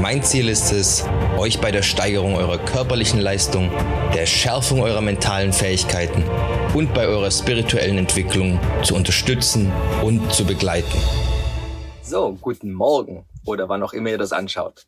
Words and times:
Mein 0.00 0.22
Ziel 0.22 0.48
ist 0.48 0.72
es, 0.72 1.04
euch 1.38 1.60
bei 1.60 1.70
der 1.70 1.82
Steigerung 1.82 2.34
eurer 2.34 2.58
körperlichen 2.58 3.20
Leistung, 3.20 3.70
der 4.14 4.26
Schärfung 4.26 4.82
eurer 4.82 5.00
mentalen 5.00 5.52
Fähigkeiten 5.52 6.24
und 6.74 6.92
bei 6.92 7.06
eurer 7.06 7.30
spirituellen 7.30 7.98
Entwicklung 7.98 8.58
zu 8.82 8.94
unterstützen 8.94 9.72
und 10.02 10.32
zu 10.32 10.44
begleiten. 10.44 10.98
So, 12.02 12.36
guten 12.40 12.72
Morgen 12.72 13.24
oder 13.46 13.68
wann 13.68 13.82
auch 13.82 13.92
immer 13.92 14.10
ihr 14.10 14.18
das 14.18 14.32
anschaut. 14.32 14.86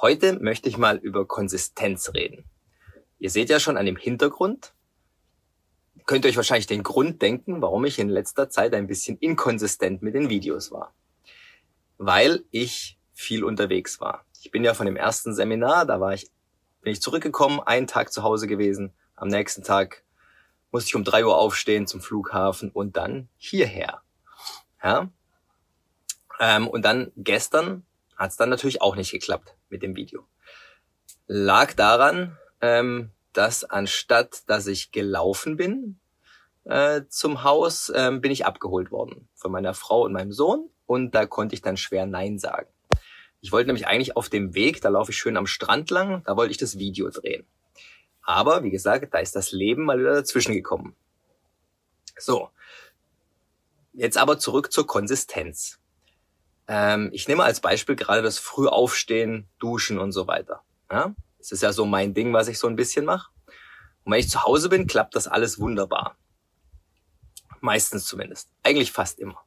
Heute 0.00 0.38
möchte 0.40 0.68
ich 0.68 0.78
mal 0.78 0.96
über 0.96 1.26
Konsistenz 1.26 2.12
reden. 2.14 2.44
Ihr 3.18 3.30
seht 3.30 3.50
ja 3.50 3.60
schon 3.60 3.76
an 3.76 3.86
dem 3.86 3.96
Hintergrund, 3.96 4.72
könnt 6.06 6.24
ihr 6.24 6.28
euch 6.28 6.36
wahrscheinlich 6.36 6.66
den 6.66 6.82
Grund 6.82 7.20
denken, 7.20 7.60
warum 7.60 7.84
ich 7.84 7.98
in 7.98 8.08
letzter 8.08 8.48
Zeit 8.48 8.74
ein 8.74 8.86
bisschen 8.86 9.18
inkonsistent 9.18 10.02
mit 10.02 10.14
den 10.14 10.28
Videos 10.30 10.70
war. 10.70 10.94
Weil 11.98 12.44
ich 12.50 12.99
viel 13.20 13.44
unterwegs 13.44 14.00
war. 14.00 14.24
Ich 14.42 14.50
bin 14.50 14.64
ja 14.64 14.74
von 14.74 14.86
dem 14.86 14.96
ersten 14.96 15.34
Seminar, 15.34 15.86
da 15.86 16.00
war 16.00 16.14
ich, 16.14 16.30
bin 16.80 16.92
ich 16.92 17.02
zurückgekommen, 17.02 17.60
einen 17.60 17.86
Tag 17.86 18.12
zu 18.12 18.22
Hause 18.22 18.46
gewesen, 18.46 18.92
am 19.14 19.28
nächsten 19.28 19.62
Tag 19.62 20.02
musste 20.70 20.88
ich 20.88 20.94
um 20.94 21.04
drei 21.04 21.24
Uhr 21.24 21.36
aufstehen 21.36 21.86
zum 21.86 22.00
Flughafen 22.00 22.70
und 22.70 22.96
dann 22.96 23.28
hierher. 23.36 24.02
Ja? 24.82 25.10
Ähm, 26.38 26.68
und 26.68 26.84
dann 26.84 27.12
gestern 27.16 27.84
hat 28.16 28.30
es 28.30 28.36
dann 28.36 28.48
natürlich 28.48 28.80
auch 28.80 28.96
nicht 28.96 29.10
geklappt 29.10 29.54
mit 29.68 29.82
dem 29.82 29.96
Video. 29.96 30.26
Lag 31.26 31.74
daran, 31.74 32.38
ähm, 32.60 33.10
dass 33.32 33.64
anstatt 33.64 34.48
dass 34.48 34.66
ich 34.66 34.90
gelaufen 34.92 35.56
bin 35.56 36.00
äh, 36.64 37.02
zum 37.08 37.44
Haus, 37.44 37.92
ähm, 37.94 38.20
bin 38.20 38.32
ich 38.32 38.46
abgeholt 38.46 38.90
worden 38.90 39.28
von 39.34 39.52
meiner 39.52 39.74
Frau 39.74 40.04
und 40.04 40.12
meinem 40.12 40.32
Sohn 40.32 40.70
und 40.86 41.14
da 41.14 41.26
konnte 41.26 41.54
ich 41.54 41.62
dann 41.62 41.76
schwer 41.76 42.06
Nein 42.06 42.38
sagen. 42.38 42.68
Ich 43.40 43.52
wollte 43.52 43.68
nämlich 43.68 43.86
eigentlich 43.86 44.16
auf 44.16 44.28
dem 44.28 44.54
Weg, 44.54 44.80
da 44.80 44.88
laufe 44.90 45.12
ich 45.12 45.18
schön 45.18 45.36
am 45.36 45.46
Strand 45.46 45.90
lang, 45.90 46.22
da 46.24 46.36
wollte 46.36 46.50
ich 46.50 46.58
das 46.58 46.78
Video 46.78 47.08
drehen. 47.10 47.46
Aber 48.22 48.62
wie 48.62 48.70
gesagt, 48.70 49.12
da 49.14 49.18
ist 49.18 49.34
das 49.34 49.52
Leben 49.52 49.84
mal 49.84 49.98
wieder 49.98 50.14
dazwischen 50.14 50.52
gekommen. 50.52 50.94
So. 52.18 52.50
Jetzt 53.92 54.18
aber 54.18 54.38
zurück 54.38 54.72
zur 54.72 54.86
Konsistenz. 54.86 55.80
Ähm, 56.68 57.10
ich 57.12 57.26
nehme 57.26 57.42
als 57.42 57.60
Beispiel 57.60 57.96
gerade 57.96 58.22
das 58.22 58.38
Frühaufstehen, 58.38 59.48
Duschen 59.58 59.98
und 59.98 60.12
so 60.12 60.26
weiter. 60.26 60.62
Ja? 60.90 61.14
Das 61.38 61.50
ist 61.50 61.62
ja 61.62 61.72
so 61.72 61.86
mein 61.86 62.14
Ding, 62.14 62.32
was 62.32 62.48
ich 62.48 62.58
so 62.58 62.68
ein 62.68 62.76
bisschen 62.76 63.04
mache. 63.04 63.30
Und 64.04 64.12
wenn 64.12 64.20
ich 64.20 64.30
zu 64.30 64.44
Hause 64.44 64.68
bin, 64.68 64.86
klappt 64.86 65.16
das 65.16 65.26
alles 65.26 65.58
wunderbar. 65.58 66.16
Meistens 67.60 68.04
zumindest. 68.04 68.50
Eigentlich 68.62 68.92
fast 68.92 69.18
immer. 69.18 69.40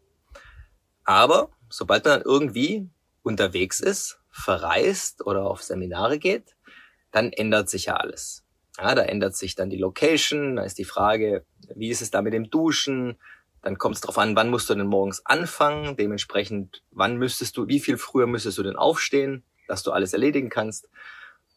Aber 1.04 1.50
sobald 1.70 2.04
man 2.06 2.20
dann 2.20 2.24
irgendwie 2.24 2.90
unterwegs 3.24 3.80
ist, 3.80 4.20
verreist 4.30 5.26
oder 5.26 5.46
auf 5.46 5.64
Seminare 5.64 6.20
geht, 6.20 6.56
dann 7.12 7.32
ändert 7.32 7.70
sich 7.70 7.86
ja 7.86 7.96
alles. 7.96 8.44
Ja, 8.78 8.96
da 8.96 9.04
ändert 9.04 9.36
sich 9.36 9.56
dann 9.56 9.70
die 9.70 9.78
Location, 9.78 10.56
da 10.56 10.64
ist 10.64 10.78
die 10.78 10.86
Frage, 10.86 11.46
wie 11.76 11.90
ist 11.90 12.02
es 12.02 12.12
da 12.12 12.22
mit 12.22 12.34
dem 12.34 12.50
Duschen? 12.50 13.20
Dann 13.62 13.78
kommt 13.78 13.96
es 13.96 14.02
darauf 14.02 14.18
an, 14.18 14.36
wann 14.36 14.50
musst 14.50 14.70
du 14.70 14.76
denn 14.76 14.88
morgens 14.88 15.26
anfangen? 15.26 15.96
Dementsprechend, 15.96 16.84
wann 16.92 17.18
müsstest 17.18 17.56
du, 17.56 17.68
wie 17.68 17.80
viel 17.80 17.98
früher 17.98 18.28
müsstest 18.28 18.58
du 18.58 18.64
denn 18.64 18.76
aufstehen, 18.76 19.44
dass 19.68 19.84
du 19.84 19.92
alles 19.92 20.14
erledigen 20.14 20.50
kannst? 20.50 20.90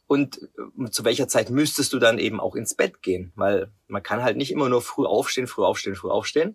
Und 0.06 0.41
äh, 0.78 0.91
zu 0.91 1.04
welcher 1.04 1.27
Zeit 1.27 1.50
müsstest 1.50 1.93
du 1.93 1.98
dann 1.98 2.19
eben 2.19 2.38
auch 2.38 2.54
ins 2.54 2.75
Bett 2.75 3.03
gehen? 3.03 3.33
Weil 3.34 3.72
man 3.88 4.03
kann 4.03 4.22
halt 4.22 4.37
nicht 4.37 4.53
immer 4.53 4.69
nur 4.69 4.83
früh 4.83 5.06
aufstehen, 5.06 5.47
früh 5.47 5.65
aufstehen, 5.65 5.97
früh 5.97 6.10
aufstehen, 6.10 6.54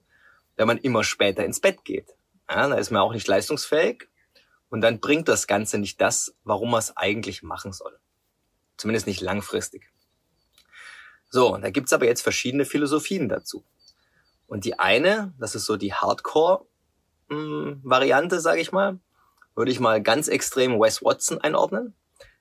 wenn 0.56 0.68
man 0.68 0.78
immer 0.78 1.04
später 1.04 1.44
ins 1.44 1.60
Bett 1.60 1.84
geht. 1.84 2.16
Ja, 2.50 2.68
da 2.68 2.76
ist 2.76 2.92
man 2.92 3.02
auch 3.02 3.14
nicht 3.14 3.28
leistungsfähig 3.28 4.11
und 4.72 4.82
dann 4.82 5.00
bringt 5.00 5.28
das 5.28 5.46
Ganze 5.46 5.78
nicht 5.78 6.02
das, 6.02 6.34
warum 6.44 6.72
man 6.72 6.80
es 6.80 6.98
eigentlich 6.98 7.44
machen 7.44 7.72
soll. 7.74 8.00
Zumindest 8.78 9.06
nicht 9.06 9.22
langfristig. 9.22 9.92
So, 11.30 11.56
da 11.58 11.70
gibt's 11.70 11.94
aber 11.94 12.06
jetzt 12.06 12.24
verschiedene 12.24 12.66
Philosophien 12.66 13.30
dazu. 13.30 13.64
Und 14.48 14.66
die 14.66 14.80
eine, 14.80 15.36
das 15.40 15.54
ist 15.56 15.66
so 15.66 15.78
die 15.78 15.94
Hardcore-Variante, 15.94 18.40
sage 18.40 18.62
ich 18.62 18.72
mal, 18.72 18.98
würde 19.56 19.72
ich 19.72 19.80
mal 19.80 20.02
ganz 20.02 20.30
extrem 20.30 20.80
Wes 20.80 21.04
Watson 21.04 21.40
einordnen. 21.40 21.94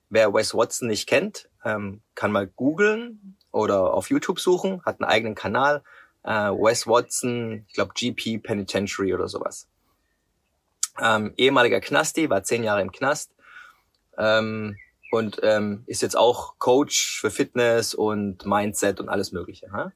Wer 0.09 0.33
Wes 0.33 0.53
Watson 0.53 0.87
nicht 0.87 1.07
kennt, 1.07 1.49
ähm, 1.63 2.01
kann 2.15 2.31
mal 2.31 2.47
googeln 2.47 3.37
oder 3.51 3.93
auf 3.93 4.09
YouTube 4.09 4.39
suchen, 4.39 4.81
hat 4.83 5.01
einen 5.01 5.09
eigenen 5.09 5.35
Kanal. 5.35 5.83
Äh, 6.23 6.51
Wes 6.51 6.87
Watson, 6.87 7.65
ich 7.67 7.73
glaube 7.73 7.91
GP 7.93 8.39
Penitentiary 8.39 9.13
oder 9.13 9.27
sowas. 9.27 9.67
Ähm, 10.99 11.33
ehemaliger 11.37 11.79
Knasti, 11.79 12.29
war 12.29 12.43
zehn 12.43 12.63
Jahre 12.63 12.81
im 12.81 12.91
Knast. 12.91 13.31
Ähm, 14.17 14.77
und 15.11 15.39
ähm, 15.43 15.83
ist 15.87 16.01
jetzt 16.01 16.17
auch 16.17 16.57
Coach 16.57 17.19
für 17.19 17.31
Fitness 17.31 17.93
und 17.93 18.45
Mindset 18.45 18.99
und 18.99 19.09
alles 19.09 19.31
Mögliche. 19.31 19.67
Ja? 19.67 19.91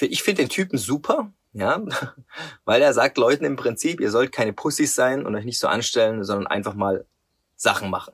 Ich 0.00 0.22
finde 0.22 0.42
den 0.42 0.50
Typen 0.50 0.78
super, 0.78 1.32
ja, 1.52 1.82
weil 2.64 2.82
er 2.82 2.92
sagt 2.92 3.16
Leuten 3.16 3.44
im 3.44 3.56
Prinzip, 3.56 4.00
ihr 4.00 4.10
sollt 4.10 4.32
keine 4.32 4.52
Pussys 4.52 4.94
sein 4.94 5.26
und 5.26 5.34
euch 5.34 5.44
nicht 5.44 5.58
so 5.58 5.66
anstellen, 5.66 6.24
sondern 6.24 6.46
einfach 6.46 6.74
mal 6.74 7.06
Sachen 7.56 7.90
machen. 7.90 8.12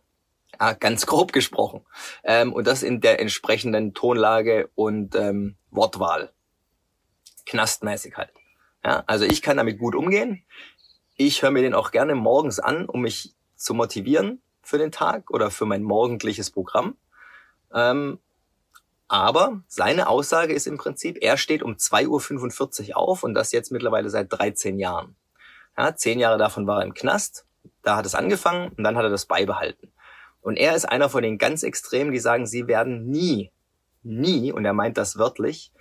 Ja, 0.58 0.72
ganz 0.72 1.04
grob 1.06 1.32
gesprochen. 1.32 1.84
Ähm, 2.22 2.52
und 2.52 2.66
das 2.66 2.82
in 2.82 3.00
der 3.00 3.20
entsprechenden 3.20 3.92
Tonlage 3.92 4.70
und 4.74 5.14
ähm, 5.16 5.56
Wortwahl. 5.70 6.32
Knastmäßig 7.46 8.16
halt. 8.16 8.30
Ja, 8.84 9.02
also 9.06 9.24
ich 9.24 9.42
kann 9.42 9.56
damit 9.56 9.78
gut 9.78 9.94
umgehen. 9.94 10.44
Ich 11.16 11.42
höre 11.42 11.50
mir 11.50 11.62
den 11.62 11.74
auch 11.74 11.92
gerne 11.92 12.14
morgens 12.14 12.58
an, 12.58 12.86
um 12.86 13.02
mich 13.02 13.34
zu 13.54 13.72
motivieren 13.72 14.42
für 14.62 14.78
den 14.78 14.90
Tag 14.90 15.30
oder 15.30 15.50
für 15.50 15.64
mein 15.64 15.82
morgendliches 15.82 16.50
Programm. 16.50 16.96
Ähm, 17.72 18.18
aber 19.06 19.62
seine 19.68 20.08
Aussage 20.08 20.54
ist 20.54 20.66
im 20.66 20.78
Prinzip, 20.78 21.18
er 21.20 21.36
steht 21.36 21.62
um 21.62 21.74
2.45 21.74 22.90
Uhr 22.90 22.96
auf 22.96 23.22
und 23.22 23.34
das 23.34 23.52
jetzt 23.52 23.70
mittlerweile 23.70 24.10
seit 24.10 24.32
13 24.32 24.78
Jahren. 24.78 25.14
Ja, 25.76 25.94
zehn 25.94 26.18
Jahre 26.18 26.38
davon 26.38 26.66
war 26.66 26.80
er 26.80 26.86
im 26.86 26.94
Knast, 26.94 27.46
da 27.82 27.96
hat 27.96 28.06
es 28.06 28.14
angefangen 28.14 28.72
und 28.76 28.82
dann 28.82 28.96
hat 28.96 29.04
er 29.04 29.10
das 29.10 29.26
beibehalten. 29.26 29.92
Und 30.40 30.56
er 30.56 30.74
ist 30.74 30.84
einer 30.84 31.08
von 31.08 31.22
den 31.22 31.38
ganz 31.38 31.62
Extremen, 31.62 32.12
die 32.12 32.18
sagen, 32.18 32.46
sie 32.46 32.66
werden 32.66 33.08
nie, 33.08 33.50
nie, 34.02 34.52
und 34.52 34.64
er 34.64 34.74
meint 34.74 34.98
das 34.98 35.16
wörtlich, 35.16 35.72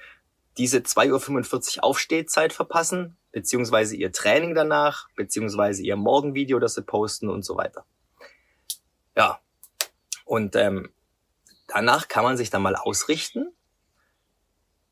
diese 0.58 0.80
2.45 0.80 1.78
Uhr 1.78 1.84
Aufstehzeit 1.84 2.54
verpassen, 2.54 3.18
beziehungsweise 3.34 3.98
ihr 3.98 4.14
Training 4.14 4.56
danach, 4.56 5.10
beziehungsweise 5.18 5.84
ihr 5.84 5.98
Morgenvideo, 5.98 6.60
das 6.60 6.76
sie 6.76 6.84
posten 6.84 7.30
und 7.30 7.44
so 7.44 7.58
weiter. 7.58 7.86
Ja. 9.18 9.42
Und 10.24 10.56
ähm, 10.56 10.94
danach 11.68 12.08
kann 12.08 12.24
man 12.24 12.38
sich 12.38 12.50
dann 12.50 12.62
mal 12.62 12.78
ausrichten. 12.78 13.52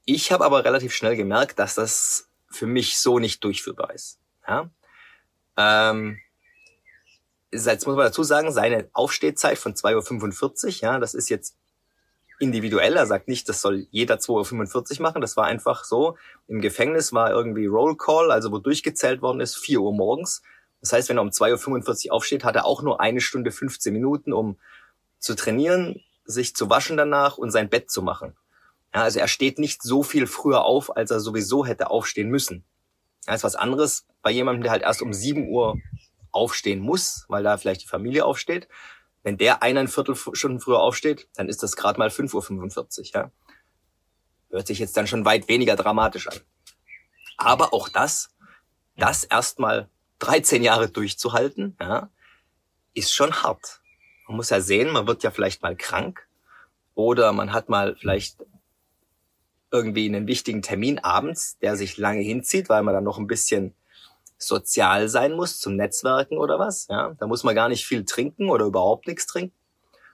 Ich 0.04 0.32
habe 0.32 0.44
aber 0.44 0.66
relativ 0.66 0.94
schnell 0.94 1.16
gemerkt, 1.16 1.60
dass 1.60 1.76
das 1.76 2.30
für 2.50 2.68
mich 2.68 2.98
so 2.98 3.20
nicht 3.20 3.44
durchführbar 3.44 3.94
ist. 3.94 4.20
Ja? 4.46 4.70
Ähm, 5.56 6.20
jetzt 7.52 7.86
muss 7.86 7.96
man 7.96 8.06
dazu 8.06 8.24
sagen, 8.24 8.52
seine 8.52 8.90
Aufstehzeit 8.94 9.60
von 9.60 9.76
2.45 9.76 10.66
Uhr, 10.66 10.72
ja, 10.82 11.00
das 11.00 11.14
ist 11.14 11.30
jetzt 11.30 11.56
individuell. 12.42 12.96
Er 12.96 13.06
sagt 13.06 13.28
nicht, 13.28 13.48
das 13.48 13.62
soll 13.62 13.88
jeder 13.92 14.16
2.45 14.16 14.98
Uhr 14.98 15.04
machen. 15.04 15.22
Das 15.22 15.38
war 15.38 15.46
einfach 15.46 15.84
so. 15.84 16.18
Im 16.48 16.62
Gefängnis 16.62 17.14
war 17.14 17.30
irgendwie 17.32 17.68
Roll 17.68 17.96
Call, 17.96 18.32
also 18.32 18.52
wo 18.52 18.58
durchgezählt 18.58 19.22
worden 19.22 19.40
ist, 19.40 19.58
4 19.58 19.82
Uhr 19.82 19.94
morgens. 19.94 20.42
Das 20.82 20.94
heißt, 20.94 21.10
wenn 21.10 21.18
er 21.18 21.22
um 21.22 21.30
2.45 21.30 22.08
Uhr 22.08 22.14
aufsteht, 22.14 22.44
hat 22.44 22.56
er 22.56 22.66
auch 22.66 22.82
nur 22.82 23.00
eine 23.00 23.22
Stunde 23.22 23.52
15 23.52 23.94
Minuten, 23.94 24.34
um 24.34 24.58
zu 25.20 25.36
trainieren, 25.36 26.02
sich 26.26 26.56
zu 26.56 26.70
waschen 26.70 26.98
danach 26.98 27.38
und 27.38 27.52
sein 27.52 27.70
Bett 27.70 27.92
zu 27.92 28.02
machen. 28.02 28.36
Ja, 28.94 29.04
also 29.04 29.20
er 29.20 29.28
steht 29.28 29.60
nicht 29.60 29.84
so 29.84 30.04
viel 30.04 30.28
früher 30.28 30.64
auf, 30.66 30.96
als 30.96 31.12
er 31.12 31.20
sowieso 31.20 31.66
hätte 31.66 31.90
aufstehen 31.90 32.30
müssen. 32.30 32.66
Das 33.26 33.38
ist 33.38 33.44
was 33.44 33.56
anderes 33.56 34.06
bei 34.22 34.32
jemandem, 34.32 34.64
der 34.64 34.72
halt 34.72 34.82
erst 34.82 35.02
um 35.02 35.14
7 35.14 35.48
Uhr 35.48 35.78
aufstehen 36.32 36.80
muss, 36.80 37.26
weil 37.28 37.44
da 37.44 37.58
vielleicht 37.58 37.84
die 37.84 37.88
Familie 37.88 38.26
aufsteht. 38.26 38.68
Wenn 39.24 39.38
der 39.38 39.62
eine 39.62 39.82
ein 39.82 39.88
Viertelstunden 39.88 40.60
früher 40.60 40.80
aufsteht, 40.80 41.28
dann 41.36 41.48
ist 41.48 41.64
das 41.64 41.76
gerade 41.76 42.00
mal 42.00 42.10
5.45 42.10 43.00
Uhr. 43.00 43.06
Ja? 43.14 43.32
Hört 44.50 44.68
sich 44.68 44.80
jetzt 44.80 44.98
dann 44.98 45.08
schon 45.08 45.26
weit 45.26 45.48
weniger 45.48 45.76
dramatisch 45.76 46.28
an. 46.28 46.40
Aber 47.38 47.74
auch 47.74 47.90
das, 47.90 48.30
das 48.98 49.24
erstmal 49.24 49.90
13 50.20 50.64
Jahre 50.64 50.90
durchzuhalten, 50.90 51.76
ja, 51.80 52.10
ist 52.94 53.14
schon 53.14 53.44
hart. 53.44 53.82
Man 54.28 54.38
muss 54.38 54.50
ja 54.50 54.62
sehen, 54.62 54.92
man 54.92 55.08
wird 55.08 55.24
ja 55.24 55.32
vielleicht 55.32 55.62
mal 55.62 55.76
krank 55.76 56.28
oder 56.94 57.34
man 57.34 57.54
hat 57.54 57.70
mal 57.70 57.96
vielleicht 57.96 58.38
irgendwie 59.72 60.06
einen 60.06 60.28
wichtigen 60.28 60.62
Termin 60.62 61.00
abends, 61.00 61.58
der 61.60 61.78
sich 61.78 61.98
lange 61.98 62.22
hinzieht, 62.22 62.70
weil 62.70 62.84
man 62.84 62.94
dann 62.94 63.04
noch 63.04 63.18
ein 63.18 63.28
bisschen 63.28 63.74
sozial 64.42 65.08
sein 65.08 65.34
muss 65.34 65.60
zum 65.60 65.76
Netzwerken 65.76 66.38
oder 66.38 66.60
was. 66.60 66.88
Ja, 66.90 67.16
da 67.20 67.28
muss 67.28 67.44
man 67.44 67.56
gar 67.56 67.70
nicht 67.70 67.86
viel 67.86 68.06
trinken 68.06 68.50
oder 68.50 68.66
überhaupt 68.66 69.08
nichts 69.08 69.28
trinken. 69.28 69.56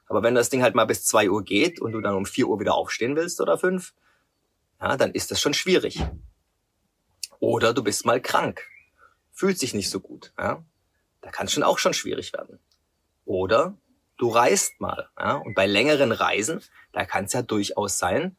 Aber 0.07 0.23
wenn 0.23 0.35
das 0.35 0.49
Ding 0.49 0.63
halt 0.63 0.75
mal 0.75 0.85
bis 0.85 1.05
zwei 1.05 1.29
Uhr 1.29 1.43
geht 1.43 1.81
und 1.81 1.91
du 1.91 2.01
dann 2.01 2.15
um 2.15 2.25
vier 2.25 2.47
Uhr 2.47 2.59
wieder 2.59 2.75
aufstehen 2.75 3.15
willst 3.15 3.41
oder 3.41 3.57
fünf, 3.57 3.93
ja, 4.81 4.95
dann 4.95 5.11
ist 5.11 5.31
das 5.31 5.41
schon 5.41 5.53
schwierig. 5.53 6.03
Oder 7.39 7.73
du 7.73 7.83
bist 7.83 8.05
mal 8.05 8.21
krank, 8.21 8.65
fühlt 9.31 9.59
sich 9.59 9.73
nicht 9.73 9.89
so 9.89 9.99
gut. 9.99 10.33
Ja, 10.37 10.63
da 11.21 11.29
kann 11.31 11.47
es 11.47 11.53
schon 11.53 11.63
auch 11.63 11.77
schon 11.77 11.93
schwierig 11.93 12.33
werden. 12.33 12.59
Oder 13.25 13.77
du 14.17 14.29
reist 14.29 14.79
mal. 14.79 15.09
Ja, 15.19 15.35
und 15.35 15.55
bei 15.55 15.65
längeren 15.65 16.11
Reisen, 16.11 16.61
da 16.93 17.05
kann 17.05 17.25
es 17.25 17.33
ja 17.33 17.41
durchaus 17.41 17.97
sein, 17.97 18.37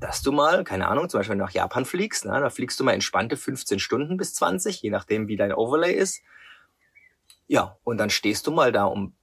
dass 0.00 0.22
du 0.22 0.32
mal, 0.32 0.64
keine 0.64 0.88
Ahnung, 0.88 1.08
zum 1.08 1.20
Beispiel 1.20 1.36
nach 1.36 1.50
Japan 1.50 1.84
fliegst, 1.84 2.24
ne, 2.24 2.40
da 2.40 2.50
fliegst 2.50 2.80
du 2.80 2.84
mal 2.84 2.92
entspannte 2.92 3.36
15 3.36 3.78
Stunden 3.78 4.16
bis 4.16 4.34
20, 4.34 4.80
je 4.82 4.90
nachdem, 4.90 5.28
wie 5.28 5.36
dein 5.36 5.52
Overlay 5.52 5.92
ist. 5.92 6.22
Ja, 7.46 7.76
und 7.84 7.98
dann 7.98 8.10
stehst 8.10 8.46
du 8.46 8.50
mal 8.50 8.72
da 8.72 8.84
um 8.84 9.14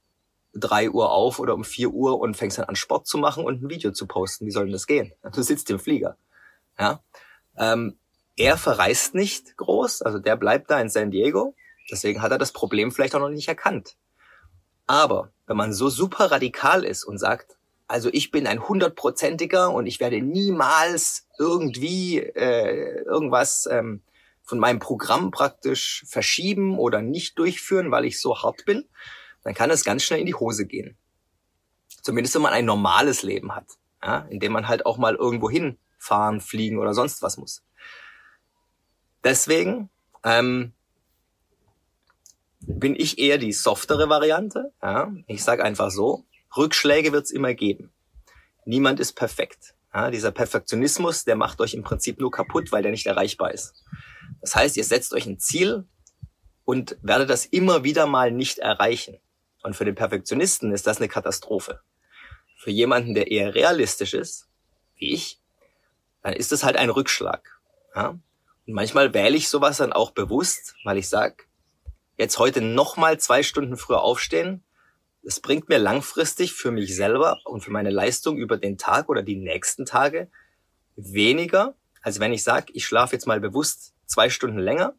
drei 0.54 0.90
Uhr 0.90 1.10
auf 1.10 1.40
oder 1.40 1.54
um 1.54 1.64
vier 1.64 1.90
Uhr 1.90 2.18
und 2.20 2.36
fängst 2.36 2.58
dann 2.58 2.66
an 2.66 2.76
Sport 2.76 3.06
zu 3.06 3.18
machen 3.18 3.44
und 3.44 3.62
ein 3.62 3.68
Video 3.68 3.90
zu 3.92 4.06
posten. 4.06 4.46
Wie 4.46 4.50
soll 4.50 4.64
denn 4.64 4.72
das 4.72 4.86
gehen? 4.86 5.12
Du 5.32 5.42
sitzt 5.42 5.68
im 5.70 5.78
Flieger. 5.78 6.16
Ja. 6.78 7.02
Ähm, 7.56 7.98
er 8.36 8.56
verreist 8.56 9.14
nicht 9.14 9.56
groß, 9.56 10.02
also 10.02 10.20
der 10.20 10.36
bleibt 10.36 10.70
da 10.70 10.80
in 10.80 10.88
San 10.88 11.10
Diego. 11.10 11.54
Deswegen 11.90 12.22
hat 12.22 12.30
er 12.30 12.38
das 12.38 12.52
Problem 12.52 12.92
vielleicht 12.92 13.14
auch 13.14 13.20
noch 13.20 13.30
nicht 13.30 13.48
erkannt. 13.48 13.96
Aber 14.86 15.32
wenn 15.46 15.56
man 15.56 15.72
so 15.72 15.88
super 15.88 16.30
radikal 16.30 16.84
ist 16.84 17.04
und 17.04 17.18
sagt, 17.18 17.57
also 17.88 18.10
ich 18.12 18.30
bin 18.30 18.46
ein 18.46 18.68
hundertprozentiger 18.68 19.72
und 19.72 19.86
ich 19.86 19.98
werde 19.98 20.20
niemals 20.20 21.26
irgendwie 21.38 22.18
äh, 22.18 23.02
irgendwas 23.04 23.66
ähm, 23.70 24.02
von 24.42 24.58
meinem 24.58 24.78
Programm 24.78 25.30
praktisch 25.30 26.04
verschieben 26.06 26.78
oder 26.78 27.00
nicht 27.00 27.38
durchführen, 27.38 27.90
weil 27.90 28.04
ich 28.04 28.20
so 28.20 28.42
hart 28.42 28.64
bin, 28.66 28.84
dann 29.42 29.54
kann 29.54 29.70
es 29.70 29.84
ganz 29.84 30.02
schnell 30.02 30.20
in 30.20 30.26
die 30.26 30.34
Hose 30.34 30.66
gehen. 30.66 30.96
Zumindest 32.02 32.34
wenn 32.34 32.42
man 32.42 32.52
ein 32.52 32.66
normales 32.66 33.22
Leben 33.22 33.54
hat, 33.54 33.66
ja, 34.02 34.20
in 34.28 34.38
dem 34.38 34.52
man 34.52 34.68
halt 34.68 34.84
auch 34.84 34.98
mal 34.98 35.14
irgendwo 35.14 35.48
hinfahren, 35.50 36.40
fliegen 36.40 36.78
oder 36.78 36.92
sonst 36.92 37.22
was 37.22 37.38
muss. 37.38 37.62
Deswegen 39.24 39.88
ähm, 40.24 40.72
bin 42.60 42.94
ich 42.94 43.18
eher 43.18 43.38
die 43.38 43.52
softere 43.52 44.08
Variante. 44.08 44.72
Ja. 44.82 45.10
Ich 45.26 45.42
sage 45.42 45.64
einfach 45.64 45.90
so, 45.90 46.24
Rückschläge 46.56 47.12
wird 47.12 47.24
es 47.24 47.30
immer 47.30 47.54
geben. 47.54 47.92
Niemand 48.64 49.00
ist 49.00 49.14
perfekt. 49.14 49.74
Ja, 49.94 50.10
dieser 50.10 50.30
Perfektionismus, 50.30 51.24
der 51.24 51.36
macht 51.36 51.60
euch 51.60 51.74
im 51.74 51.82
Prinzip 51.82 52.20
nur 52.20 52.30
kaputt, 52.30 52.70
weil 52.72 52.82
der 52.82 52.90
nicht 52.90 53.06
erreichbar 53.06 53.52
ist. 53.52 53.84
Das 54.40 54.54
heißt, 54.54 54.76
ihr 54.76 54.84
setzt 54.84 55.12
euch 55.14 55.26
ein 55.26 55.38
Ziel 55.38 55.86
und 56.64 56.98
werdet 57.00 57.30
das 57.30 57.46
immer 57.46 57.84
wieder 57.84 58.06
mal 58.06 58.30
nicht 58.30 58.58
erreichen. 58.58 59.18
Und 59.62 59.74
für 59.74 59.84
den 59.84 59.94
Perfektionisten 59.94 60.72
ist 60.72 60.86
das 60.86 60.98
eine 60.98 61.08
Katastrophe. 61.08 61.80
Für 62.56 62.70
jemanden, 62.70 63.14
der 63.14 63.30
eher 63.30 63.54
realistisch 63.54 64.14
ist, 64.14 64.48
wie 64.96 65.12
ich, 65.14 65.40
dann 66.22 66.34
ist 66.34 66.52
es 66.52 66.64
halt 66.64 66.76
ein 66.76 66.90
Rückschlag. 66.90 67.58
Ja? 67.94 68.10
Und 68.10 68.74
manchmal 68.74 69.14
wähle 69.14 69.36
ich 69.36 69.48
sowas 69.48 69.78
dann 69.78 69.92
auch 69.92 70.10
bewusst, 70.10 70.74
weil 70.84 70.98
ich 70.98 71.08
sage, 71.08 71.44
jetzt 72.18 72.38
heute 72.38 72.60
nochmal 72.60 73.18
zwei 73.18 73.42
Stunden 73.42 73.76
früher 73.76 74.02
aufstehen, 74.02 74.62
das 75.28 75.40
bringt 75.40 75.68
mir 75.68 75.76
langfristig 75.76 76.54
für 76.54 76.70
mich 76.70 76.96
selber 76.96 77.38
und 77.44 77.60
für 77.60 77.70
meine 77.70 77.90
Leistung 77.90 78.38
über 78.38 78.56
den 78.56 78.78
Tag 78.78 79.10
oder 79.10 79.22
die 79.22 79.36
nächsten 79.36 79.84
Tage 79.84 80.30
weniger, 80.96 81.74
als 82.00 82.18
wenn 82.18 82.32
ich 82.32 82.42
sage, 82.42 82.72
ich 82.72 82.86
schlafe 82.86 83.14
jetzt 83.14 83.26
mal 83.26 83.38
bewusst 83.38 83.92
zwei 84.06 84.30
Stunden 84.30 84.58
länger, 84.58 84.94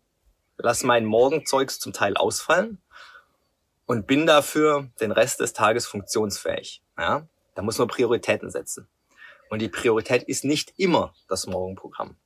lasse 0.58 0.86
mein 0.86 1.06
Morgenzeugs 1.06 1.80
zum 1.80 1.94
Teil 1.94 2.16
ausfallen 2.16 2.80
und 3.88 4.06
bin 4.06 4.28
dafür 4.28 4.92
den 5.02 5.12
Rest 5.12 5.40
des 5.40 5.54
Tages 5.54 5.88
funktionsfähig. 5.88 6.84
Ja? 6.96 7.28
Da 7.56 7.64
muss 7.64 7.80
man 7.80 7.88
Prioritäten 7.88 8.52
setzen. 8.52 8.88
Und 9.50 9.64
die 9.64 9.70
Priorität 9.70 10.22
ist 10.22 10.46
nicht 10.46 10.76
immer 10.78 11.12
das 11.28 11.48
Morgenprogramm. 11.48 12.18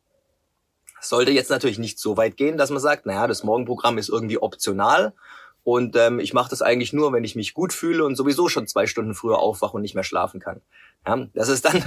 sollte 1.00 1.32
jetzt 1.32 1.50
natürlich 1.50 1.80
nicht 1.80 2.00
so 2.00 2.18
weit 2.18 2.36
gehen, 2.36 2.58
dass 2.58 2.70
man 2.70 2.82
sagt, 2.82 3.06
naja, 3.06 3.28
das 3.28 3.46
Morgenprogramm 3.46 3.98
ist 3.98 4.10
irgendwie 4.10 4.40
optional 4.40 5.14
und 5.64 5.96
ähm, 5.96 6.20
ich 6.20 6.34
mache 6.34 6.50
das 6.50 6.62
eigentlich 6.62 6.92
nur, 6.92 7.14
wenn 7.14 7.24
ich 7.24 7.36
mich 7.36 7.54
gut 7.54 7.72
fühle 7.72 8.04
und 8.06 8.16
sowieso 8.16 8.50
schon 8.50 8.68
zwei 8.68 8.86
Stunden 8.86 9.16
früher 9.16 9.40
aufwache 9.40 9.78
und 9.78 9.82
nicht 9.82 9.96
mehr 9.96 10.04
schlafen 10.04 10.40
kann. 10.40 10.62
Ja, 11.08 11.28
das 11.34 11.48
ist 11.48 11.66
dann 11.66 11.84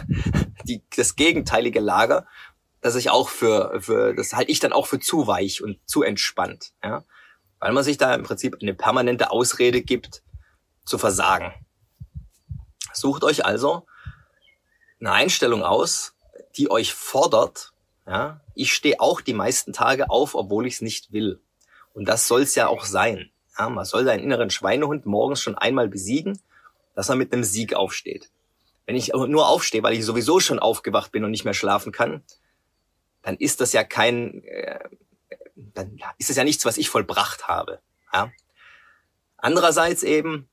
die, 0.64 0.82
das 0.96 1.17
gegenteilige 1.17 1.81
Lager, 1.81 2.26
das 2.81 2.94
ich 2.96 3.11
auch 3.11 3.28
für, 3.28 3.81
für, 3.81 4.14
das 4.14 4.32
halte 4.32 4.50
ich 4.50 4.61
dann 4.61 4.73
auch 4.73 4.87
für 4.87 4.99
zu 4.99 5.26
weich 5.26 5.62
und 5.62 5.78
zu 5.87 6.02
entspannt. 6.02 6.73
Ja? 6.82 7.05
Weil 7.58 7.73
man 7.73 7.84
sich 7.84 7.99
da 7.99 8.14
im 8.14 8.23
Prinzip 8.23 8.56
eine 8.61 8.75
permanente 8.75 9.31
Ausrede 9.31 9.82
gibt, 9.82 10.22
zu 10.84 10.99
versagen. 10.99 11.52
Sucht 12.93 13.25
euch 13.25 13.44
also 13.44 13.87
eine 15.00 15.12
Einstellung 15.12 15.64
aus, 15.64 16.14
die 16.56 16.70
euch 16.70 16.94
fordert. 16.94 17.72
Ja? 18.06 18.40
Ich 18.55 18.72
stehe 18.72 19.00
auch 19.00 19.20
die 19.20 19.34
meisten 19.34 19.75
Tage 19.75 20.08
auf, 20.08 20.34
obwohl 20.34 20.67
ich 20.67 20.75
es 20.75 20.81
nicht 20.81 21.12
will. 21.12 21.43
Und 21.93 22.06
das 22.06 22.26
soll 22.26 22.43
es 22.43 22.55
ja 22.55 22.69
auch 22.69 22.84
sein. 22.84 23.32
Ja, 23.58 23.69
man 23.69 23.85
soll 23.85 24.05
seinen 24.05 24.23
inneren 24.23 24.50
Schweinehund 24.50 25.06
morgens 25.06 25.41
schon 25.41 25.56
einmal 25.56 25.88
besiegen, 25.88 26.38
dass 26.94 27.08
man 27.08 27.19
mit 27.19 27.32
einem 27.32 27.44
Sieg 27.44 27.75
aufsteht. 27.75 28.31
Wenn 28.85 28.97
ich 28.97 29.12
nur 29.12 29.49
aufstehe, 29.49 29.82
weil 29.82 29.94
ich 29.94 30.05
sowieso 30.05 30.41
schon 30.41 30.58
aufgewacht 30.58 31.12
bin 31.12 31.25
und 31.25 31.31
nicht 31.31 31.44
mehr 31.44 31.55
schlafen 31.55 31.93
kann, 31.93 32.23
dann 33.23 33.37
ist 33.37 33.61
das 33.61 33.73
ja 33.73 33.82
kein, 33.82 34.44
äh, 34.44 34.79
dann 35.56 35.99
ist 36.19 36.31
das 36.31 36.37
ja 36.37 36.44
nichts, 36.44 36.64
was 36.64 36.79
ich 36.79 36.88
vollbracht 36.88 37.49
habe. 37.49 37.81
Ja? 38.12 38.31
Andererseits 39.37 40.03
eben, 40.03 40.49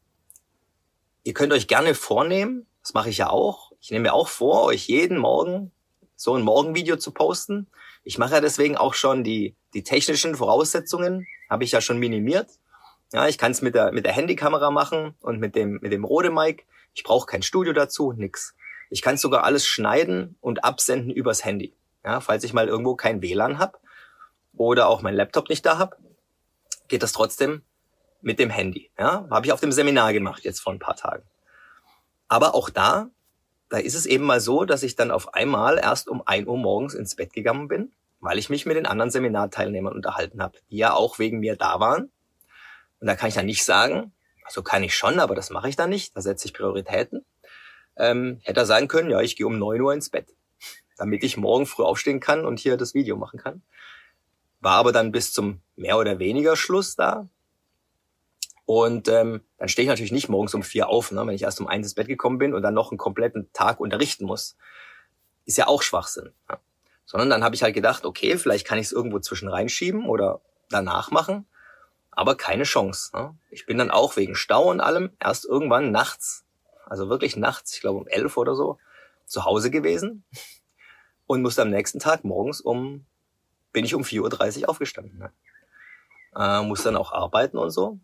ihr 1.24 1.34
könnt 1.34 1.54
euch 1.54 1.68
gerne 1.68 1.94
vornehmen, 1.94 2.66
das 2.82 2.94
mache 2.94 3.10
ich 3.10 3.18
ja 3.18 3.30
auch, 3.30 3.72
ich 3.80 3.92
nehme 3.92 4.04
mir 4.04 4.14
auch 4.14 4.28
vor, 4.28 4.64
euch 4.64 4.88
jeden 4.88 5.18
Morgen 5.18 5.72
so 6.16 6.36
ein 6.36 6.42
Morgenvideo 6.42 6.98
zu 6.98 7.12
posten. 7.12 7.68
Ich 8.04 8.18
mache 8.18 8.34
ja 8.34 8.42
deswegen 8.42 8.78
auch 8.78 8.94
schon 8.94 9.24
die, 9.24 9.56
die 9.74 9.84
technischen 9.84 10.36
Voraussetzungen, 10.36 11.28
habe 11.50 11.64
ich 11.64 11.72
ja 11.72 11.82
schon 11.82 12.00
minimiert. 12.00 12.48
Ja, 13.14 13.28
ich 13.28 13.38
kann 13.38 13.52
es 13.52 13.62
mit 13.62 13.76
der, 13.76 13.92
mit 13.92 14.06
der 14.06 14.14
Handykamera 14.14 14.72
machen 14.72 15.14
und 15.22 15.40
mit 15.40 15.56
dem, 15.56 15.78
mit 15.82 15.92
dem 15.92 16.04
Rode 16.04 16.32
Mic. 16.32 16.66
Ich 16.96 17.04
brauche 17.04 17.28
kein 17.28 17.44
Studio 17.44 17.72
dazu, 17.72 18.12
nix. 18.12 18.56
Ich 18.90 19.04
kann 19.04 19.18
sogar 19.18 19.44
alles 19.44 19.68
schneiden 19.68 20.36
und 20.42 20.64
absenden 20.64 21.12
übers 21.12 21.46
Handy. 21.46 21.76
Ja, 22.04 22.22
falls 22.22 22.44
ich 22.44 22.54
mal 22.54 22.68
irgendwo 22.68 22.96
kein 22.96 23.22
WLAN 23.22 23.60
hab 23.60 23.80
oder 24.58 24.88
auch 24.88 25.04
mein 25.04 25.14
Laptop 25.14 25.48
nicht 25.50 25.64
da 25.64 25.78
hab, 25.78 25.98
geht 26.88 27.04
das 27.04 27.14
trotzdem 27.14 27.62
mit 28.22 28.40
dem 28.40 28.50
Handy. 28.50 28.90
Ja, 28.98 29.28
habe 29.30 29.46
ich 29.46 29.52
auf 29.52 29.60
dem 29.60 29.72
Seminar 29.72 30.12
gemacht 30.12 30.44
jetzt 30.44 30.62
vor 30.62 30.74
ein 30.74 30.80
paar 30.80 30.96
Tagen. 30.96 31.24
Aber 32.28 32.56
auch 32.56 32.72
da, 32.72 33.10
da 33.70 33.78
ist 33.78 33.96
es 33.96 34.08
eben 34.08 34.26
mal 34.26 34.40
so, 34.40 34.66
dass 34.66 34.82
ich 34.82 34.96
dann 34.96 35.12
auf 35.12 35.36
einmal 35.36 35.78
erst 35.78 36.08
um 36.08 36.24
ein 36.26 36.48
Uhr 36.48 36.58
morgens 36.58 36.96
ins 36.96 37.16
Bett 37.16 37.32
gegangen 37.32 37.68
bin, 37.68 37.92
weil 38.22 38.40
ich 38.40 38.50
mich 38.50 38.66
mit 38.66 38.76
den 38.76 38.88
anderen 38.88 39.12
Seminarteilnehmern 39.12 39.94
unterhalten 39.94 40.42
habe, 40.42 40.58
die 40.72 40.78
ja 40.78 40.94
auch 40.94 41.20
wegen 41.20 41.40
mir 41.40 41.56
da 41.56 41.80
waren 41.80 42.12
und 43.04 43.08
da 43.08 43.18
kann 43.18 43.28
ich 43.28 43.36
dann 43.36 43.48
nicht 43.48 43.66
sagen, 43.66 44.14
also 44.46 44.64
kann 44.64 44.82
ich 44.82 44.96
schon, 44.96 45.20
aber 45.20 45.36
das 45.36 45.50
mache 45.50 45.68
ich 45.68 45.76
dann 45.76 45.90
nicht, 45.90 46.16
da 46.16 46.22
setze 46.22 46.48
ich 46.48 46.54
Prioritäten. 46.54 47.26
Ähm, 47.98 48.40
hätte 48.44 48.62
er 48.62 48.66
sagen 48.66 48.88
können, 48.88 49.10
ja, 49.10 49.20
ich 49.20 49.36
gehe 49.36 49.46
um 49.46 49.60
neun 49.60 49.82
Uhr 49.82 49.94
ins 49.94 50.10
Bett, 50.10 50.34
damit 50.96 51.22
ich 51.22 51.36
morgen 51.36 51.66
früh 51.66 51.84
aufstehen 51.84 52.22
kann 52.22 52.46
und 52.46 52.62
hier 52.62 52.78
das 52.78 52.94
Video 52.94 53.18
machen 53.18 53.42
kann. 53.42 53.62
War 54.62 54.78
aber 54.78 54.94
dann 54.94 55.12
bis 55.12 55.34
zum 55.34 55.60
mehr 55.76 55.98
oder 55.98 56.18
weniger 56.18 56.56
Schluss 56.56 56.96
da. 56.96 57.28
Und 58.64 59.10
ähm, 59.10 59.42
dann 59.58 59.68
stehe 59.68 59.84
ich 59.84 59.90
natürlich 59.90 60.14
nicht 60.14 60.30
morgens 60.30 60.54
um 60.54 60.64
vier 60.64 60.88
auf, 60.88 61.12
ne, 61.12 61.28
wenn 61.28 61.36
ich 61.36 61.44
erst 61.44 61.60
um 61.60 61.68
eins 61.68 61.88
ins 61.88 61.96
Bett 61.96 62.08
gekommen 62.08 62.38
bin 62.38 62.54
und 62.54 62.62
dann 62.62 62.74
noch 62.74 62.92
einen 62.92 62.98
kompletten 62.98 63.52
Tag 63.52 63.82
unterrichten 63.82 64.24
muss. 64.24 64.56
Ist 65.44 65.58
ja 65.58 65.68
auch 65.68 65.82
Schwachsinn. 65.82 66.32
Ja. 66.50 66.58
Sondern 67.06 67.30
dann 67.30 67.44
habe 67.44 67.54
ich 67.54 67.64
halt 67.64 67.76
gedacht, 67.76 68.06
okay, 68.06 68.38
vielleicht 68.38 68.66
kann 68.66 68.80
ich 68.80 68.86
es 68.86 68.92
irgendwo 68.94 69.20
zwischen 69.20 69.50
reinschieben 69.50 70.06
oder 70.06 70.40
danach 70.70 71.12
machen 71.12 71.48
aber 72.16 72.36
keine 72.36 72.64
Chance. 72.64 73.16
Ne? 73.16 73.36
Ich 73.50 73.66
bin 73.66 73.78
dann 73.78 73.92
auch 73.92 74.16
wegen 74.16 74.36
Stau 74.36 74.70
und 74.70 74.80
allem 74.80 75.12
erst 75.20 75.46
irgendwann 75.46 75.92
nachts, 75.92 76.46
also 76.86 77.10
wirklich 77.10 77.36
nachts, 77.36 77.76
ich 77.76 77.82
glaube 77.82 78.00
um 78.00 78.08
elf 78.08 78.38
oder 78.38 78.56
so, 78.56 78.78
zu 79.26 79.46
Hause 79.46 79.72
gewesen 79.72 80.24
und 81.26 81.42
musste 81.42 81.62
am 81.62 81.70
nächsten 81.70 82.00
Tag 82.00 82.24
morgens 82.24 82.62
um, 82.62 83.06
bin 83.72 83.86
ich 83.86 83.96
um 83.96 84.04
4.30 84.04 84.62
Uhr 84.62 84.70
aufgestanden. 84.70 85.18
Ne? 85.18 85.32
Äh, 86.36 86.64
muss 86.64 86.84
dann 86.84 86.96
auch 86.96 87.12
arbeiten 87.12 87.58
und 87.58 87.72
so. 87.72 88.00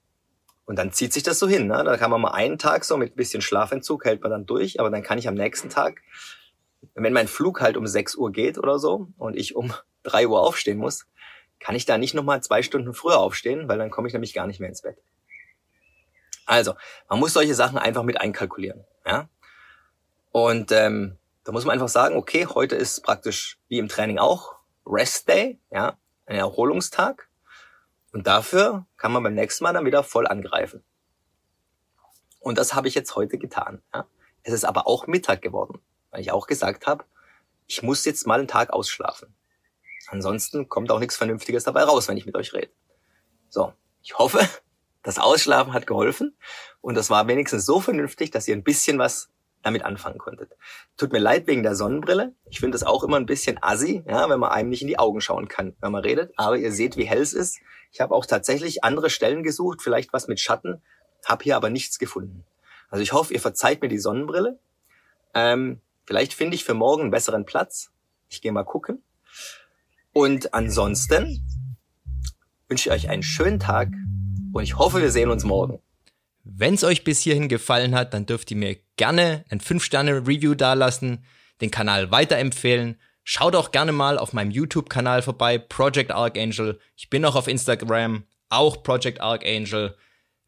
Und 0.65 0.77
dann 0.77 0.91
zieht 0.91 1.13
sich 1.13 1.23
das 1.23 1.39
so 1.39 1.47
hin. 1.47 1.67
Ne? 1.67 1.83
Da 1.83 1.97
kann 1.97 2.11
man 2.11 2.21
mal 2.21 2.31
einen 2.31 2.59
Tag 2.59 2.85
so 2.85 2.95
mit 2.97 3.15
bisschen 3.15 3.41
Schlafentzug 3.41 4.05
hält 4.05 4.21
man 4.21 4.31
dann 4.31 4.45
durch, 4.45 4.79
aber 4.79 4.89
dann 4.89 5.03
kann 5.03 5.17
ich 5.17 5.27
am 5.27 5.33
nächsten 5.33 5.69
Tag, 5.69 6.01
wenn 6.93 7.13
mein 7.13 7.27
Flug 7.27 7.61
halt 7.61 7.75
um 7.75 7.87
6 7.87 8.15
Uhr 8.15 8.31
geht 8.31 8.57
oder 8.57 8.79
so 8.79 9.07
und 9.17 9.35
ich 9.35 9.55
um 9.55 9.73
3 10.03 10.27
Uhr 10.27 10.39
aufstehen 10.41 10.77
muss, 10.77 11.07
kann 11.59 11.75
ich 11.75 11.85
da 11.85 11.97
nicht 11.97 12.13
nochmal 12.13 12.41
zwei 12.41 12.63
Stunden 12.63 12.93
früher 12.93 13.19
aufstehen, 13.19 13.67
weil 13.67 13.77
dann 13.77 13.91
komme 13.91 14.07
ich 14.07 14.13
nämlich 14.13 14.33
gar 14.33 14.47
nicht 14.47 14.59
mehr 14.59 14.69
ins 14.69 14.81
Bett. 14.81 14.97
Also, 16.45 16.73
man 17.07 17.19
muss 17.19 17.33
solche 17.33 17.53
Sachen 17.53 17.77
einfach 17.77 18.03
mit 18.03 18.19
einkalkulieren. 18.19 18.83
Ja? 19.05 19.29
Und 20.31 20.71
ähm, 20.71 21.17
da 21.43 21.51
muss 21.51 21.65
man 21.65 21.73
einfach 21.73 21.89
sagen, 21.89 22.15
okay, 22.15 22.47
heute 22.47 22.75
ist 22.75 23.01
praktisch 23.01 23.59
wie 23.67 23.77
im 23.77 23.87
Training 23.87 24.19
auch 24.19 24.55
Rest 24.85 25.27
Day, 25.27 25.59
ja, 25.71 25.97
ein 26.25 26.37
Erholungstag. 26.37 27.29
Und 28.11 28.25
dafür 28.25 28.85
kann 28.97 29.11
man 29.11 29.23
beim 29.23 29.35
nächsten 29.35 29.63
Mal 29.63 29.73
dann 29.73 29.85
wieder 29.85 30.03
voll 30.03 30.27
angreifen. 30.27 30.83
Und 32.39 32.57
das 32.57 32.73
habe 32.73 32.87
ich 32.87 32.95
jetzt 32.95 33.15
heute 33.15 33.37
getan. 33.37 33.81
Ja. 33.93 34.07
Es 34.43 34.53
ist 34.53 34.65
aber 34.65 34.87
auch 34.87 35.07
Mittag 35.07 35.41
geworden, 35.41 35.81
weil 36.09 36.21
ich 36.21 36.31
auch 36.31 36.47
gesagt 36.47 36.87
habe, 36.87 37.03
ich 37.67 37.83
muss 37.83 38.05
jetzt 38.05 38.25
mal 38.25 38.39
einen 38.39 38.47
Tag 38.47 38.71
ausschlafen. 38.71 39.35
Ansonsten 40.09 40.69
kommt 40.69 40.91
auch 40.91 40.99
nichts 40.99 41.17
Vernünftiges 41.17 41.63
dabei 41.63 41.83
raus, 41.83 42.07
wenn 42.07 42.17
ich 42.17 42.25
mit 42.25 42.35
euch 42.35 42.53
rede. 42.53 42.71
So, 43.49 43.73
ich 44.01 44.17
hoffe, 44.17 44.39
das 45.03 45.19
Ausschlafen 45.19 45.73
hat 45.73 45.87
geholfen 45.87 46.35
und 46.81 46.95
das 46.95 47.09
war 47.09 47.27
wenigstens 47.27 47.65
so 47.65 47.79
vernünftig, 47.79 48.31
dass 48.31 48.47
ihr 48.47 48.55
ein 48.55 48.63
bisschen 48.63 48.99
was 48.99 49.29
damit 49.61 49.83
anfangen 49.83 50.19
konntet. 50.19 50.55
Tut 50.97 51.11
mir 51.11 51.19
leid 51.19 51.45
wegen 51.47 51.63
der 51.63 51.75
Sonnenbrille. 51.75 52.33
Ich 52.49 52.59
finde 52.59 52.75
das 52.75 52.87
auch 52.87 53.03
immer 53.03 53.17
ein 53.17 53.25
bisschen 53.25 53.61
assi, 53.61 54.03
ja, 54.07 54.29
wenn 54.29 54.39
man 54.39 54.51
einem 54.51 54.69
nicht 54.69 54.81
in 54.81 54.87
die 54.87 54.99
Augen 54.99 55.19
schauen 55.19 55.47
kann, 55.47 55.75
wenn 55.81 55.91
man 55.91 56.03
redet. 56.03 56.31
Aber 56.37 56.57
ihr 56.57 56.71
seht, 56.71 56.95
wie 56.95 57.03
hell 57.05 57.21
es 57.21 57.33
ist. 57.33 57.59
Ich 57.91 57.99
habe 57.99 58.15
auch 58.15 58.25
tatsächlich 58.25 58.83
andere 58.83 59.09
Stellen 59.09 59.43
gesucht, 59.43 59.81
vielleicht 59.81 60.13
was 60.13 60.27
mit 60.27 60.39
Schatten, 60.39 60.81
habe 61.25 61.43
hier 61.43 61.57
aber 61.57 61.69
nichts 61.69 61.99
gefunden. 61.99 62.45
Also 62.89 63.03
ich 63.03 63.13
hoffe, 63.13 63.33
ihr 63.33 63.41
verzeiht 63.41 63.81
mir 63.81 63.89
die 63.89 63.99
Sonnenbrille. 63.99 64.59
Ähm, 65.33 65.81
vielleicht 66.05 66.33
finde 66.33 66.55
ich 66.55 66.63
für 66.63 66.73
morgen 66.73 67.03
einen 67.03 67.11
besseren 67.11 67.45
Platz. 67.45 67.91
Ich 68.29 68.41
gehe 68.41 68.51
mal 68.51 68.63
gucken. 68.63 69.03
Und 70.19 70.53
ansonsten 70.53 71.47
wünsche 72.67 72.89
ich 72.89 72.93
euch 72.93 73.09
einen 73.09 73.23
schönen 73.23 73.57
Tag 73.57 73.87
und 74.51 74.63
ich 74.63 74.77
hoffe, 74.77 75.01
wir 75.01 75.11
sehen 75.11 75.29
uns 75.29 75.45
morgen. 75.45 75.79
Wenn 76.43 76.73
es 76.73 76.83
euch 76.83 77.05
bis 77.05 77.21
hierhin 77.21 77.47
gefallen 77.47 77.95
hat, 77.95 78.13
dann 78.13 78.25
dürft 78.25 78.51
ihr 78.51 78.57
mir 78.57 78.75
gerne 78.97 79.45
ein 79.47 79.61
5-Sterne-Review 79.61 80.55
dalassen, 80.55 81.23
den 81.61 81.71
Kanal 81.71 82.11
weiterempfehlen. 82.11 82.99
Schaut 83.23 83.55
auch 83.55 83.71
gerne 83.71 83.93
mal 83.93 84.17
auf 84.17 84.33
meinem 84.33 84.51
YouTube-Kanal 84.51 85.21
vorbei, 85.21 85.57
Project 85.57 86.11
Archangel. 86.11 86.81
Ich 86.97 87.09
bin 87.09 87.23
auch 87.23 87.37
auf 87.37 87.47
Instagram, 87.47 88.25
auch 88.49 88.83
Project 88.83 89.21
Archangel. 89.21 89.95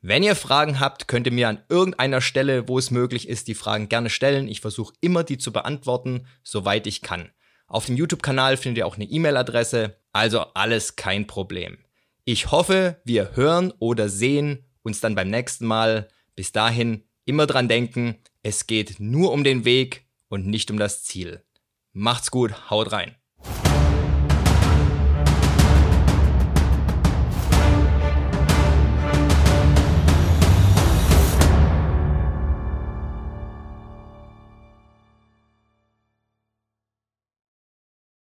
Wenn 0.01 0.21
ihr 0.21 0.35
Fragen 0.35 0.81
habt, 0.81 1.07
könnt 1.07 1.27
ihr 1.27 1.33
mir 1.33 1.47
an 1.47 1.63
irgendeiner 1.69 2.19
Stelle, 2.19 2.67
wo 2.67 2.77
es 2.77 2.91
möglich 2.91 3.29
ist, 3.29 3.47
die 3.47 3.55
Fragen 3.55 3.87
gerne 3.87 4.09
stellen. 4.09 4.49
Ich 4.49 4.59
versuche 4.59 4.93
immer, 4.99 5.23
die 5.23 5.37
zu 5.37 5.53
beantworten, 5.53 6.27
soweit 6.43 6.87
ich 6.87 7.01
kann. 7.01 7.31
Auf 7.71 7.85
dem 7.85 7.95
YouTube-Kanal 7.95 8.57
findet 8.57 8.79
ihr 8.79 8.85
auch 8.85 8.97
eine 8.97 9.05
E-Mail-Adresse, 9.05 9.95
also 10.11 10.41
alles 10.41 10.97
kein 10.97 11.25
Problem. 11.25 11.77
Ich 12.25 12.51
hoffe, 12.51 12.99
wir 13.05 13.37
hören 13.37 13.71
oder 13.79 14.09
sehen 14.09 14.65
uns 14.83 14.99
dann 14.99 15.15
beim 15.15 15.29
nächsten 15.29 15.65
Mal. 15.65 16.09
Bis 16.35 16.51
dahin 16.51 17.05
immer 17.23 17.47
dran 17.47 17.69
denken, 17.69 18.17
es 18.43 18.67
geht 18.67 18.99
nur 18.99 19.31
um 19.31 19.45
den 19.45 19.63
Weg 19.63 20.05
und 20.27 20.47
nicht 20.47 20.69
um 20.69 20.77
das 20.77 21.05
Ziel. 21.05 21.45
Macht's 21.93 22.29
gut, 22.29 22.69
haut 22.69 22.91
rein. 22.91 23.15